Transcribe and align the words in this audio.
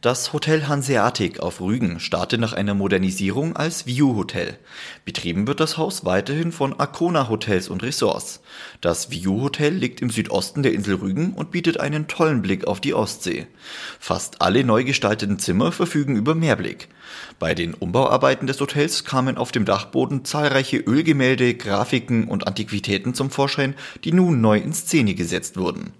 Das 0.00 0.32
Hotel 0.32 0.68
Hanseatic 0.68 1.40
auf 1.40 1.60
Rügen 1.60 1.98
startet 2.00 2.40
nach 2.40 2.52
einer 2.52 2.74
Modernisierung 2.74 3.56
als 3.56 3.86
View 3.86 4.16
Hotel. 4.16 4.58
Betrieben 5.04 5.46
wird 5.46 5.60
das 5.60 5.78
Haus 5.78 6.04
weiterhin 6.04 6.52
von 6.52 6.78
Arcona 6.78 7.28
Hotels 7.28 7.68
und 7.68 7.82
Resorts. 7.82 8.42
Das 8.80 9.10
View 9.10 9.40
Hotel 9.40 9.72
liegt 9.74 10.02
im 10.02 10.10
Südosten 10.10 10.62
der 10.62 10.72
Insel 10.74 10.96
Rügen 10.96 11.32
und 11.32 11.50
bietet 11.50 11.80
einen 11.80 12.06
tollen 12.06 12.42
Blick 12.42 12.66
auf 12.66 12.80
die 12.80 12.94
Ostsee. 12.94 13.46
Fast 13.98 14.42
alle 14.42 14.64
neu 14.64 14.84
gestalteten 14.84 15.38
Zimmer 15.38 15.72
verfügen 15.72 16.16
über 16.16 16.34
Mehrblick. 16.34 16.88
Bei 17.38 17.54
den 17.54 17.74
Umbauarbeiten 17.74 18.46
des 18.46 18.60
Hotels 18.60 19.04
kamen 19.04 19.36
auf 19.36 19.52
dem 19.52 19.64
Dachboden 19.64 20.24
zahlreiche 20.24 20.78
Ölgemälde, 20.78 21.54
Grafiken 21.54 22.28
und 22.28 22.46
Antiquitäten 22.46 23.14
zum 23.14 23.30
Vorschein, 23.30 23.74
die 24.04 24.12
nun 24.12 24.40
neu 24.40 24.58
in 24.58 24.72
Szene 24.72 25.14
gesetzt 25.14 25.56
wurden. 25.56 25.92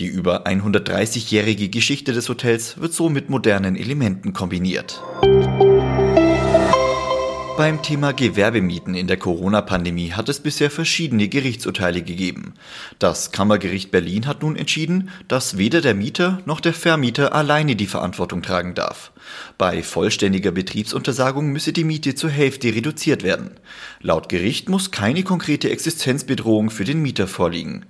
Die 0.00 0.06
über 0.06 0.46
130-jährige 0.46 1.68
Geschichte 1.68 2.12
des 2.12 2.28
Hotels 2.28 2.80
wird 2.80 2.92
so 2.92 3.08
mit 3.16 3.30
modernen 3.30 3.76
Elementen 3.76 4.34
kombiniert. 4.34 5.02
Beim 7.56 7.82
Thema 7.82 8.12
Gewerbemieten 8.12 8.94
in 8.94 9.06
der 9.06 9.16
Corona-Pandemie 9.16 10.12
hat 10.12 10.28
es 10.28 10.40
bisher 10.40 10.70
verschiedene 10.70 11.26
Gerichtsurteile 11.28 12.02
gegeben. 12.02 12.52
Das 12.98 13.32
Kammergericht 13.32 13.90
Berlin 13.90 14.26
hat 14.26 14.42
nun 14.42 14.56
entschieden, 14.56 15.08
dass 15.26 15.56
weder 15.56 15.80
der 15.80 15.94
Mieter 15.94 16.42
noch 16.44 16.60
der 16.60 16.74
Vermieter 16.74 17.34
alleine 17.34 17.74
die 17.74 17.86
Verantwortung 17.86 18.42
tragen 18.42 18.74
darf. 18.74 19.10
Bei 19.58 19.82
vollständiger 19.82 20.52
Betriebsuntersagung 20.52 21.48
müsse 21.48 21.72
die 21.72 21.84
Miete 21.84 22.14
zur 22.14 22.30
Hälfte 22.30 22.74
reduziert 22.74 23.22
werden. 23.22 23.52
Laut 24.00 24.28
Gericht 24.28 24.68
muss 24.68 24.90
keine 24.90 25.22
konkrete 25.22 25.70
Existenzbedrohung 25.70 26.70
für 26.70 26.84
den 26.84 27.00
Mieter 27.00 27.26
vorliegen. 27.26 27.86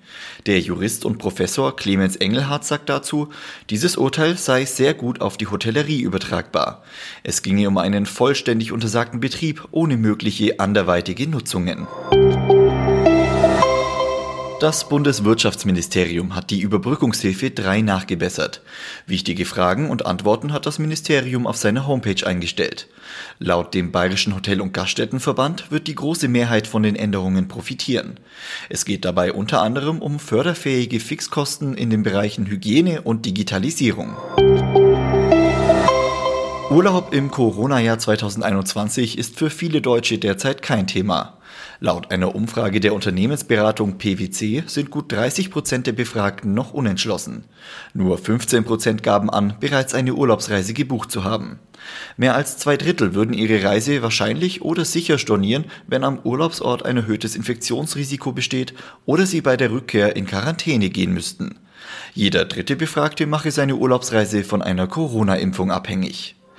Der 0.47 0.61
Jurist 0.61 1.05
und 1.05 1.19
Professor 1.19 1.75
Clemens 1.77 2.17
Engelhardt 2.17 2.65
sagt 2.65 2.89
dazu, 2.89 3.31
dieses 3.69 3.97
Urteil 3.97 4.39
sei 4.39 4.65
sehr 4.65 4.95
gut 4.95 5.21
auf 5.21 5.37
die 5.37 5.49
Hotellerie 5.49 6.01
übertragbar. 6.01 6.85
Es 7.23 7.43
ginge 7.43 7.69
um 7.69 7.79
einen 7.79 8.07
vollständig 8.07 8.73
untersagten 8.73 9.21
Betrieb 9.21 9.56
Betrieb 9.57 9.69
ohne 9.71 9.97
mögliche 9.97 10.61
anderweitige 10.61 11.27
Nutzungen. 11.29 11.87
Das 14.59 14.89
Bundeswirtschaftsministerium 14.89 16.35
hat 16.35 16.51
die 16.51 16.61
Überbrückungshilfe 16.61 17.51
3 17.51 17.83
nachgebessert. 17.83 18.63
Wichtige 19.07 19.45
Fragen 19.45 19.91
und 19.91 20.07
Antworten 20.07 20.53
hat 20.53 20.65
das 20.65 20.79
Ministerium 20.79 21.47
auf 21.47 21.57
seiner 21.57 21.87
Homepage 21.87 22.27
eingestellt. 22.27 22.89
Laut 23.39 23.75
dem 23.75 23.93
Bayerischen 23.93 24.35
Hotel- 24.35 24.63
und 24.63 24.73
Gaststättenverband 24.73 25.71
wird 25.71 25.87
die 25.89 25.95
große 25.95 26.29
Mehrheit 26.29 26.67
von 26.67 26.83
den 26.83 26.97
Änderungen 26.97 27.49
profitieren. 27.49 28.19
Es 28.71 28.87
geht 28.87 29.05
dabei 29.05 29.33
unter 29.33 29.61
anderem 29.61 30.01
um 30.01 30.19
förderfähige 30.19 31.01
Fixkosten 31.01 31.75
in 31.75 31.91
den 31.91 32.03
Bereichen 32.03 32.47
Hygiene 32.47 33.03
und 33.03 33.27
Digitalisierung. 33.27 34.17
Urlaub 36.77 37.15
im 37.15 37.31
Corona-Jahr 37.31 37.99
2021 37.99 39.17
ist 39.17 39.39
für 39.39 39.49
viele 39.49 39.81
Deutsche 39.81 40.19
derzeit 40.19 40.61
kein 40.61 40.87
Thema. 40.87 41.39
Laut 41.81 42.11
einer 42.11 42.35
Umfrage 42.35 42.81
der 42.81 42.93
Unternehmensberatung 42.93 43.97
PwC 43.97 44.63
sind 44.67 44.91
gut 44.91 45.11
30 45.11 45.51
Prozent 45.51 45.87
der 45.87 45.95
Befragten 45.95 46.53
noch 46.53 46.75
unentschlossen. 46.75 47.45
Nur 47.95 48.19
15 48.19 48.65
Prozent 48.65 49.03
gaben 49.03 49.31
an, 49.31 49.55
bereits 49.59 49.95
eine 49.95 50.13
Urlaubsreise 50.13 50.75
gebucht 50.75 51.11
zu 51.11 51.25
haben. 51.25 51.61
Mehr 52.19 52.35
als 52.35 52.59
zwei 52.59 52.77
Drittel 52.77 53.15
würden 53.15 53.33
ihre 53.33 53.65
Reise 53.65 54.03
wahrscheinlich 54.03 54.61
oder 54.61 54.85
sicher 54.85 55.17
stornieren, 55.17 55.65
wenn 55.87 56.05
am 56.05 56.19
Urlaubsort 56.25 56.85
ein 56.85 56.99
erhöhtes 56.99 57.37
Infektionsrisiko 57.37 58.33
besteht 58.33 58.75
oder 59.07 59.25
sie 59.25 59.41
bei 59.41 59.57
der 59.57 59.71
Rückkehr 59.71 60.15
in 60.15 60.27
Quarantäne 60.27 60.91
gehen 60.91 61.15
müssten. 61.15 61.59
Jeder 62.13 62.45
dritte 62.45 62.77
Befragte 62.77 63.27
mache 63.27 63.51
seine 63.51 63.77
Urlaubsreise 63.77 64.45
von 64.45 64.61
einer 64.61 64.87
Corona-Impfung 64.87 65.71
abhängig. 65.71 66.37